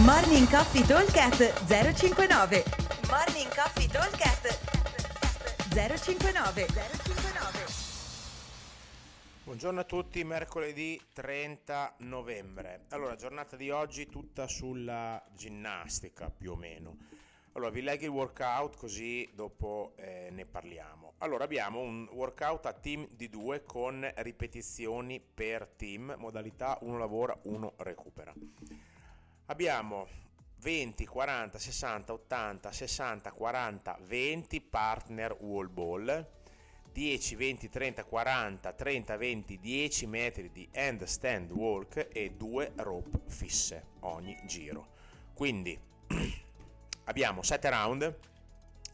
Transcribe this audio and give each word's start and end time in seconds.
Morning 0.00 0.48
Coffee 0.48 0.86
Talkcast 0.86 1.66
059 1.66 2.64
Morning 3.10 3.54
Coffee 3.54 3.86
Talkcast 3.86 4.58
059 5.68 6.66
059 6.66 7.64
Buongiorno 9.44 9.80
a 9.80 9.84
tutti, 9.84 10.24
mercoledì 10.24 10.98
30 11.12 11.96
novembre. 11.98 12.86
Allora, 12.88 13.16
giornata 13.16 13.54
di 13.56 13.68
oggi 13.68 14.06
tutta 14.08 14.46
sulla 14.46 15.22
ginnastica 15.36 16.30
più 16.30 16.52
o 16.52 16.56
meno. 16.56 16.96
Allora, 17.52 17.70
vi 17.70 17.82
leggo 17.82 18.04
il 18.04 18.10
workout 18.10 18.78
così 18.78 19.30
dopo 19.34 19.92
eh, 19.96 20.30
ne 20.30 20.46
parliamo. 20.46 21.12
Allora, 21.18 21.44
abbiamo 21.44 21.80
un 21.80 22.08
workout 22.12 22.64
a 22.64 22.72
team 22.72 23.06
di 23.10 23.28
due 23.28 23.62
con 23.62 24.10
ripetizioni 24.16 25.20
per 25.20 25.68
team, 25.76 26.14
modalità 26.16 26.78
uno 26.80 26.96
lavora, 26.96 27.38
uno 27.42 27.74
recupera. 27.76 28.32
Abbiamo 29.46 30.06
20, 30.60 31.04
40, 31.04 31.58
60, 31.58 32.12
80, 32.12 32.70
60, 32.70 33.32
40, 33.32 33.98
20 34.06 34.60
partner 34.60 35.36
wall 35.40 35.68
ball, 35.68 36.26
10, 36.92 37.34
20, 37.34 37.68
30, 37.68 38.04
40, 38.04 38.72
30, 38.72 39.16
20, 39.16 39.58
10 39.58 40.06
metri 40.06 40.52
di 40.52 40.68
handstand 40.72 41.50
walk 41.50 42.08
e 42.12 42.34
2 42.36 42.72
rope 42.76 43.20
fisse 43.26 43.86
ogni 44.00 44.38
giro. 44.46 44.88
Quindi 45.34 45.76
abbiamo 47.04 47.42
7 47.42 47.68
round 47.68 48.18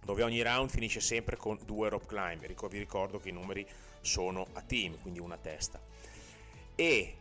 dove 0.02 0.22
ogni 0.22 0.40
round 0.40 0.70
finisce 0.70 1.00
sempre 1.00 1.36
con 1.36 1.58
2 1.62 1.88
rope 1.90 2.06
climb. 2.06 2.40
Vi 2.40 2.78
ricordo 2.78 3.20
che 3.20 3.28
i 3.28 3.32
numeri 3.32 3.68
sono 4.00 4.46
a 4.54 4.62
team, 4.62 4.98
quindi 5.02 5.20
una 5.20 5.36
testa. 5.36 5.78
E 6.74 7.16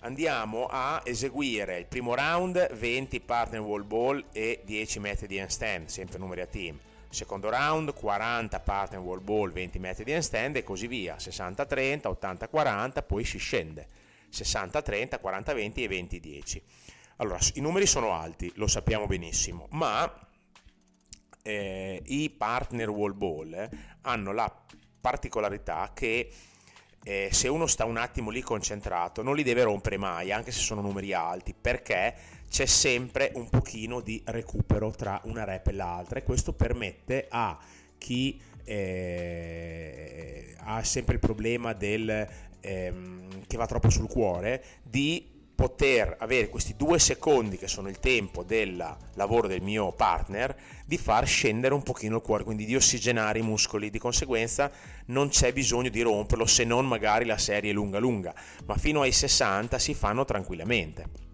andiamo 0.00 0.66
a 0.66 1.00
eseguire 1.04 1.78
il 1.78 1.86
primo 1.86 2.14
round 2.14 2.74
20 2.74 3.20
partner 3.20 3.60
wall 3.60 3.86
ball 3.86 4.24
e 4.32 4.62
10 4.64 5.00
metri 5.00 5.26
di 5.26 5.38
handstand, 5.38 5.88
sempre 5.88 6.18
numeri 6.18 6.40
a 6.42 6.46
team. 6.46 6.78
Secondo 7.10 7.48
round 7.48 7.94
40 7.94 8.60
partner 8.60 9.00
wall 9.00 9.22
ball, 9.22 9.50
20 9.50 9.78
metri 9.78 10.04
di 10.04 10.12
handstand 10.12 10.56
e 10.56 10.62
così 10.62 10.86
via, 10.86 11.16
60-30, 11.16 12.16
80-40, 12.20 13.04
poi 13.06 13.24
si 13.24 13.38
scende, 13.38 13.86
60-30, 14.30 15.18
40-20 15.22 15.72
e 15.76 15.88
20-10. 15.88 16.60
Allora, 17.16 17.38
i 17.54 17.60
numeri 17.60 17.86
sono 17.86 18.12
alti, 18.12 18.52
lo 18.56 18.66
sappiamo 18.66 19.06
benissimo, 19.06 19.66
ma 19.70 20.28
eh, 21.42 22.02
i 22.04 22.30
partner 22.30 22.90
wall 22.90 23.16
ball 23.16 23.54
eh, 23.54 23.70
hanno 24.02 24.32
la 24.32 24.54
particolarità 25.00 25.90
che 25.94 26.30
eh, 27.08 27.30
se 27.32 27.48
uno 27.48 27.66
sta 27.66 27.86
un 27.86 27.96
attimo 27.96 28.28
lì 28.28 28.42
concentrato 28.42 29.22
non 29.22 29.34
li 29.34 29.42
deve 29.42 29.62
rompere 29.62 29.96
mai, 29.96 30.30
anche 30.30 30.52
se 30.52 30.60
sono 30.60 30.82
numeri 30.82 31.14
alti, 31.14 31.54
perché 31.58 32.14
c'è 32.50 32.66
sempre 32.66 33.32
un 33.34 33.48
pochino 33.48 34.00
di 34.00 34.20
recupero 34.26 34.90
tra 34.90 35.18
una 35.24 35.44
rep 35.44 35.68
e 35.68 35.72
l'altra 35.72 36.18
e 36.18 36.22
questo 36.22 36.52
permette 36.52 37.26
a 37.30 37.58
chi 37.96 38.38
eh, 38.62 40.54
ha 40.58 40.84
sempre 40.84 41.14
il 41.14 41.20
problema 41.20 41.72
del 41.72 42.28
ehm, 42.60 43.46
che 43.46 43.56
va 43.56 43.64
troppo 43.64 43.88
sul 43.88 44.06
cuore 44.06 44.62
di 44.82 45.37
poter 45.58 46.14
avere 46.20 46.48
questi 46.48 46.76
due 46.76 47.00
secondi 47.00 47.58
che 47.58 47.66
sono 47.66 47.88
il 47.88 47.98
tempo 47.98 48.44
del 48.44 48.76
lavoro 49.14 49.48
del 49.48 49.60
mio 49.60 49.90
partner 49.90 50.56
di 50.86 50.96
far 50.96 51.26
scendere 51.26 51.74
un 51.74 51.82
pochino 51.82 52.14
il 52.14 52.22
cuore 52.22 52.44
quindi 52.44 52.64
di 52.64 52.76
ossigenare 52.76 53.40
i 53.40 53.42
muscoli. 53.42 53.90
Di 53.90 53.98
conseguenza 53.98 54.70
non 55.06 55.30
c'è 55.30 55.52
bisogno 55.52 55.88
di 55.88 56.00
romperlo 56.00 56.46
se 56.46 56.62
non 56.62 56.86
magari 56.86 57.24
la 57.24 57.38
serie 57.38 57.72
lunga 57.72 57.98
lunga. 57.98 58.32
Ma 58.66 58.76
fino 58.76 59.00
ai 59.00 59.10
60 59.10 59.80
si 59.80 59.94
fanno 59.94 60.24
tranquillamente 60.24 61.27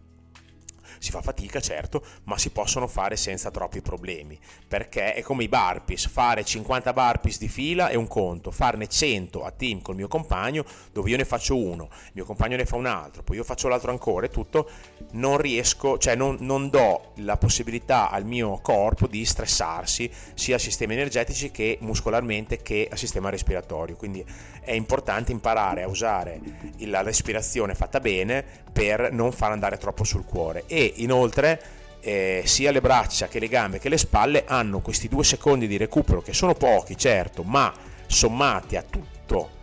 si 0.98 1.10
fa 1.10 1.22
fatica 1.22 1.60
certo, 1.60 2.04
ma 2.24 2.38
si 2.38 2.50
possono 2.50 2.86
fare 2.86 3.16
senza 3.16 3.50
troppi 3.50 3.80
problemi, 3.80 4.38
perché 4.66 5.14
è 5.14 5.22
come 5.22 5.44
i 5.44 5.48
burpees, 5.48 6.06
fare 6.08 6.44
50 6.44 6.92
burpees 6.92 7.38
di 7.38 7.48
fila 7.48 7.88
è 7.88 7.94
un 7.94 8.06
conto, 8.06 8.50
farne 8.50 8.88
100 8.88 9.44
a 9.44 9.50
team 9.50 9.82
col 9.82 9.96
mio 9.96 10.08
compagno, 10.08 10.64
dove 10.92 11.10
io 11.10 11.16
ne 11.16 11.24
faccio 11.24 11.56
uno, 11.56 11.88
il 11.90 12.12
mio 12.14 12.24
compagno 12.24 12.56
ne 12.56 12.66
fa 12.66 12.76
un 12.76 12.86
altro, 12.86 13.22
poi 13.22 13.36
io 13.36 13.44
faccio 13.44 13.68
l'altro 13.68 13.90
ancora 13.90 14.26
e 14.26 14.30
tutto, 14.30 14.68
non 15.12 15.38
riesco, 15.38 15.98
cioè 15.98 16.14
non, 16.14 16.36
non 16.40 16.70
do 16.70 17.12
la 17.16 17.36
possibilità 17.36 18.10
al 18.10 18.24
mio 18.24 18.58
corpo 18.62 19.06
di 19.06 19.24
stressarsi 19.24 20.10
sia 20.34 20.56
a 20.56 20.58
sistemi 20.58 20.94
energetici 20.94 21.50
che 21.50 21.78
muscolarmente 21.80 22.58
che 22.62 22.88
a 22.90 22.96
sistema 22.96 23.30
respiratorio, 23.30 23.96
quindi 23.96 24.24
è 24.60 24.72
importante 24.72 25.32
imparare 25.32 25.82
a 25.82 25.88
usare 25.88 26.40
la 26.78 27.02
respirazione 27.02 27.74
fatta 27.74 28.00
bene 28.00 28.44
per 28.72 29.12
non 29.12 29.30
far 29.32 29.52
andare 29.52 29.76
troppo 29.76 30.04
sul 30.04 30.24
cuore 30.24 30.64
e 30.66 30.93
inoltre 30.96 31.60
eh, 32.00 32.42
sia 32.44 32.70
le 32.70 32.80
braccia 32.80 33.28
che 33.28 33.38
le 33.38 33.48
gambe 33.48 33.78
che 33.78 33.88
le 33.88 33.98
spalle 33.98 34.44
hanno 34.46 34.80
questi 34.80 35.08
due 35.08 35.24
secondi 35.24 35.66
di 35.66 35.76
recupero 35.76 36.20
che 36.20 36.32
sono 36.34 36.54
pochi 36.54 36.96
certo 36.96 37.42
ma 37.42 37.72
sommati 38.06 38.76
a 38.76 38.82
tutto 38.82 39.62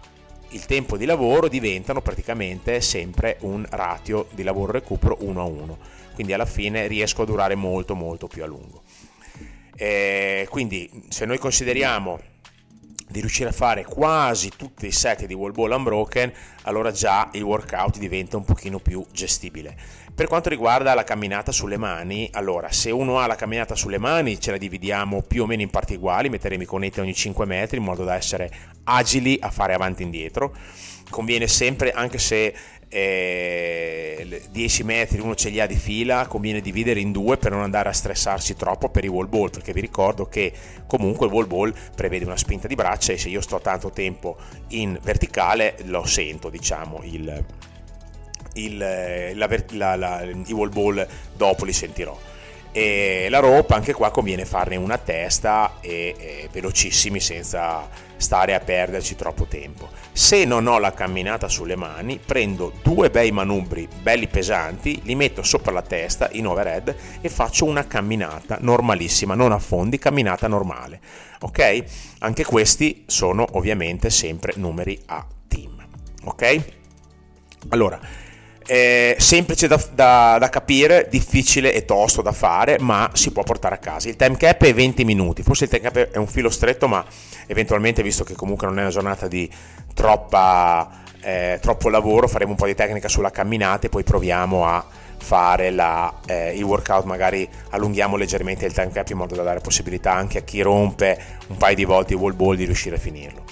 il 0.49 0.65
tempo 0.65 0.97
di 0.97 1.05
lavoro 1.05 1.47
diventano 1.47 2.01
praticamente 2.01 2.81
sempre 2.81 3.37
un 3.41 3.65
ratio 3.69 4.27
di 4.31 4.43
lavoro 4.43 4.71
recupero 4.71 5.17
1 5.19 5.39
a 5.39 5.45
1 5.45 5.77
quindi 6.13 6.33
alla 6.33 6.45
fine 6.45 6.87
riesco 6.87 7.21
a 7.21 7.25
durare 7.25 7.55
molto 7.55 7.95
molto 7.95 8.27
più 8.27 8.43
a 8.43 8.47
lungo 8.47 8.81
eh, 9.75 10.47
quindi 10.49 10.89
se 11.09 11.25
noi 11.25 11.37
consideriamo 11.37 12.19
di 13.11 13.19
riuscire 13.19 13.49
a 13.49 13.53
fare 13.53 13.83
quasi 13.83 14.49
tutti 14.55 14.87
i 14.87 14.91
set 14.91 15.25
di 15.25 15.33
wall 15.33 15.51
ball 15.51 15.71
unbroken, 15.71 16.31
allora 16.63 16.91
già 16.91 17.29
il 17.33 17.43
workout 17.43 17.97
diventa 17.97 18.37
un 18.37 18.45
pochino 18.45 18.79
più 18.79 19.05
gestibile. 19.11 19.75
Per 20.13 20.27
quanto 20.27 20.49
riguarda 20.49 20.93
la 20.93 21.03
camminata 21.03 21.51
sulle 21.51 21.77
mani, 21.77 22.29
allora 22.33 22.71
se 22.71 22.91
uno 22.91 23.19
ha 23.19 23.27
la 23.27 23.35
camminata 23.35 23.75
sulle 23.75 23.97
mani 23.97 24.39
ce 24.39 24.51
la 24.51 24.57
dividiamo 24.57 25.21
più 25.21 25.43
o 25.43 25.45
meno 25.45 25.61
in 25.61 25.69
parti 25.69 25.95
uguali, 25.95 26.29
metteremo 26.29 26.61
i 26.61 26.65
conetti 26.67 26.99
ogni 26.99 27.13
5 27.13 27.45
metri 27.45 27.77
in 27.77 27.83
modo 27.83 28.03
da 28.03 28.15
essere 28.15 28.51
agili 28.83 29.37
a 29.41 29.49
fare 29.49 29.73
avanti 29.73 30.01
e 30.01 30.05
indietro. 30.05 30.53
Conviene 31.09 31.47
sempre, 31.47 31.91
anche 31.91 32.19
se 32.19 32.53
eh, 32.93 34.41
10 34.51 34.83
metri 34.83 35.21
uno 35.21 35.33
ce 35.33 35.49
li 35.49 35.61
ha 35.61 35.65
di 35.65 35.75
fila, 35.75 36.27
conviene 36.27 36.59
dividere 36.59 36.99
in 36.99 37.13
due 37.13 37.37
per 37.37 37.51
non 37.51 37.61
andare 37.61 37.87
a 37.87 37.93
stressarsi 37.93 38.55
troppo 38.55 38.89
per 38.89 39.05
i 39.05 39.07
wall 39.07 39.29
ball, 39.29 39.49
perché 39.49 39.71
vi 39.71 39.79
ricordo 39.79 40.25
che 40.25 40.51
comunque 40.87 41.25
il 41.27 41.31
wall 41.31 41.47
ball 41.47 41.73
prevede 41.95 42.25
una 42.25 42.37
spinta 42.37 42.67
di 42.67 42.75
braccia 42.75 43.13
e 43.13 43.17
se 43.17 43.29
io 43.29 43.39
sto 43.39 43.59
tanto 43.61 43.91
tempo 43.91 44.35
in 44.69 44.99
verticale 45.01 45.77
lo 45.85 46.05
sento, 46.05 46.49
diciamo, 46.49 46.99
il, 47.03 47.45
il, 48.53 48.77
la, 48.77 49.47
la, 49.71 49.95
la, 49.95 50.21
i 50.23 50.53
wall 50.53 50.69
ball 50.69 51.07
dopo 51.35 51.65
li 51.65 51.73
sentirò. 51.73 52.17
E 52.73 53.27
la 53.29 53.39
rope 53.39 53.73
anche 53.73 53.91
qua 53.91 54.11
conviene 54.11 54.45
farne 54.45 54.77
una 54.77 54.97
testa 54.97 55.79
e, 55.81 56.15
e, 56.17 56.49
velocissimi 56.49 57.19
senza 57.19 57.85
stare 58.15 58.53
a 58.53 58.61
perderci 58.61 59.17
troppo 59.17 59.43
tempo. 59.43 59.89
Se 60.13 60.45
non 60.45 60.67
ho 60.67 60.79
la 60.79 60.93
camminata 60.93 61.49
sulle 61.49 61.75
mani 61.75 62.17
prendo 62.23 62.71
due 62.81 63.09
bei 63.09 63.31
manubri 63.33 63.89
belli 64.01 64.27
pesanti 64.27 65.01
li 65.03 65.15
metto 65.15 65.43
sopra 65.43 65.73
la 65.73 65.81
testa 65.81 66.29
in 66.31 66.47
overhead 66.47 66.95
e 67.19 67.27
faccio 67.27 67.65
una 67.65 67.87
camminata 67.87 68.57
normalissima 68.61 69.33
non 69.33 69.51
affondi 69.51 69.97
camminata 69.97 70.47
normale 70.47 70.99
ok? 71.39 71.83
Anche 72.19 72.45
questi 72.45 73.03
sono 73.07 73.45
ovviamente 73.53 74.09
sempre 74.09 74.53
numeri 74.55 75.01
a 75.07 75.25
team 75.47 75.83
ok? 76.23 76.63
Allora 77.69 77.99
eh, 78.71 79.17
semplice 79.19 79.67
da, 79.67 79.77
da, 79.93 80.37
da, 80.39 80.47
capire, 80.47 81.07
difficile 81.09 81.73
e 81.73 81.83
tosto 81.83 82.21
da 82.21 82.31
fare, 82.31 82.77
ma 82.79 83.09
si 83.11 83.31
può 83.31 83.43
portare 83.43 83.75
a 83.75 83.79
casa. 83.79 84.07
Il 84.07 84.15
time 84.15 84.37
cap 84.37 84.63
è 84.63 84.73
20 84.73 85.03
minuti, 85.03 85.43
forse 85.43 85.65
il 85.65 85.69
time 85.69 85.83
cap 85.83 86.11
è 86.11 86.17
un 86.17 86.25
filo 86.25 86.49
stretto, 86.49 86.87
ma 86.87 87.03
eventualmente, 87.47 88.01
visto 88.01 88.23
che 88.23 88.33
comunque 88.33 88.67
non 88.67 88.77
è 88.77 88.81
una 88.83 88.89
giornata 88.89 89.27
di 89.27 89.51
troppa, 89.93 91.01
eh, 91.19 91.59
troppo 91.61 91.89
lavoro, 91.89 92.29
faremo 92.29 92.51
un 92.51 92.55
po' 92.55 92.65
di 92.65 92.73
tecnica 92.73 93.09
sulla 93.09 93.29
camminata 93.29 93.87
e 93.87 93.89
poi 93.89 94.03
proviamo 94.03 94.65
a 94.65 94.85
fare 95.21 95.69
la, 95.69 96.13
eh, 96.25 96.55
il 96.55 96.63
workout, 96.63 97.05
magari 97.05 97.47
allunghiamo 97.69 98.17
leggermente 98.17 98.65
il 98.65 98.73
time 98.73 98.91
cap 98.91 99.07
in 99.09 99.17
modo 99.17 99.35
da 99.35 99.43
dare 99.43 99.59
possibilità 99.59 100.13
anche 100.13 100.39
a 100.39 100.41
chi 100.41 100.61
rompe 100.61 101.17
un 101.47 101.57
paio 101.57 101.75
di 101.75 101.85
volte 101.85 102.13
il 102.13 102.19
wall 102.19 102.35
ball 102.35 102.55
di 102.55 102.65
riuscire 102.65 102.95
a 102.95 102.99
finirlo. 102.99 103.43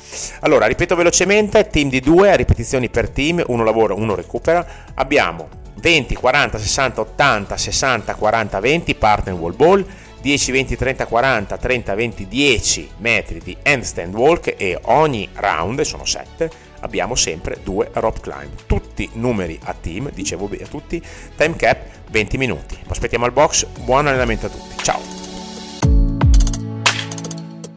Allora, 0.41 0.65
ripeto 0.65 0.95
velocemente, 0.95 1.67
team 1.67 1.89
di 1.89 1.99
due, 1.99 2.35
ripetizioni 2.35 2.89
per 2.89 3.09
team, 3.09 3.43
uno 3.47 3.63
lavora, 3.63 3.93
uno 3.93 4.15
recupera. 4.15 4.65
Abbiamo 4.95 5.47
20, 5.75 6.15
40, 6.15 6.57
60, 6.57 7.01
80, 7.01 7.57
60, 7.57 8.15
40, 8.15 8.59
20 8.59 8.95
partner 8.95 9.33
wall 9.35 9.55
ball, 9.55 9.85
10, 10.21 10.51
20, 10.51 10.75
30, 10.75 11.05
40, 11.05 11.57
30, 11.57 11.95
20, 11.95 12.27
10 12.27 12.89
metri 12.97 13.39
di 13.39 13.55
handstand 13.63 14.13
walk 14.13 14.53
e 14.57 14.77
ogni 14.83 15.29
round, 15.33 15.81
sono 15.81 16.05
7, 16.05 16.49
abbiamo 16.81 17.15
sempre 17.15 17.59
due 17.63 17.89
rope 17.93 18.19
climb. 18.19 18.51
Tutti 18.65 19.09
numeri 19.13 19.59
a 19.63 19.73
team, 19.73 20.11
dicevo 20.11 20.49
a 20.51 20.67
tutti, 20.67 21.01
time 21.35 21.55
cap 21.55 21.79
20 22.09 22.37
minuti. 22.37 22.77
Aspettiamo 22.87 23.25
al 23.25 23.31
box, 23.31 23.65
buon 23.83 24.07
allenamento 24.07 24.47
a 24.47 24.49
tutti. 24.49 24.83
Ciao! 24.83 25.01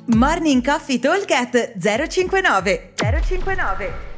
Morning 0.06 0.62
Coffee 0.64 0.98
Talk 0.98 1.26
059 1.78 2.92
059 2.96 4.11